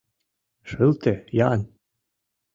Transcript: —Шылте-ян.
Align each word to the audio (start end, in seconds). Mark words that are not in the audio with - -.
—Шылте-ян. 0.69 1.61